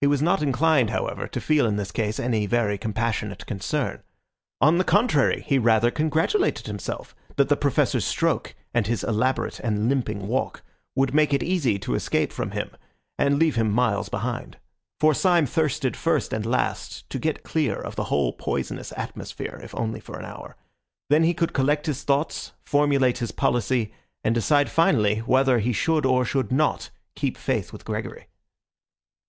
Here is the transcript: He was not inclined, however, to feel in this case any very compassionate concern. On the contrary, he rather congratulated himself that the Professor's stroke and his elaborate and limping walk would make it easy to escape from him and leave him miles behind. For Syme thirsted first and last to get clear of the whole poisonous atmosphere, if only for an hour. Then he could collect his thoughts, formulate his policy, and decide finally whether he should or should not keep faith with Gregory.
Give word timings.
He 0.00 0.06
was 0.06 0.22
not 0.22 0.42
inclined, 0.42 0.90
however, 0.90 1.26
to 1.26 1.40
feel 1.40 1.66
in 1.66 1.74
this 1.74 1.90
case 1.90 2.20
any 2.20 2.46
very 2.46 2.78
compassionate 2.78 3.46
concern. 3.46 4.04
On 4.60 4.78
the 4.78 4.84
contrary, 4.84 5.42
he 5.44 5.58
rather 5.58 5.90
congratulated 5.90 6.68
himself 6.68 7.16
that 7.34 7.48
the 7.48 7.56
Professor's 7.56 8.04
stroke 8.04 8.54
and 8.72 8.86
his 8.86 9.02
elaborate 9.02 9.58
and 9.58 9.88
limping 9.88 10.28
walk 10.28 10.62
would 10.94 11.12
make 11.12 11.34
it 11.34 11.42
easy 11.42 11.80
to 11.80 11.96
escape 11.96 12.30
from 12.32 12.52
him 12.52 12.70
and 13.18 13.40
leave 13.40 13.56
him 13.56 13.72
miles 13.72 14.08
behind. 14.08 14.58
For 15.00 15.12
Syme 15.12 15.46
thirsted 15.46 15.96
first 15.96 16.32
and 16.32 16.46
last 16.46 17.10
to 17.10 17.18
get 17.18 17.42
clear 17.42 17.74
of 17.74 17.96
the 17.96 18.04
whole 18.04 18.34
poisonous 18.34 18.92
atmosphere, 18.96 19.58
if 19.64 19.74
only 19.74 19.98
for 19.98 20.16
an 20.16 20.24
hour. 20.24 20.54
Then 21.10 21.24
he 21.24 21.34
could 21.34 21.52
collect 21.52 21.86
his 21.86 22.04
thoughts, 22.04 22.52
formulate 22.64 23.18
his 23.18 23.32
policy, 23.32 23.92
and 24.22 24.32
decide 24.32 24.70
finally 24.70 25.18
whether 25.26 25.58
he 25.58 25.72
should 25.72 26.06
or 26.06 26.24
should 26.24 26.52
not 26.52 26.90
keep 27.16 27.36
faith 27.36 27.72
with 27.72 27.84
Gregory. 27.84 28.28